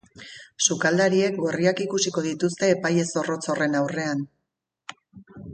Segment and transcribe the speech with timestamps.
[0.67, 4.29] Sukaldariek gorriak ikusiko dituzte epaile zorrotz horren aurrean.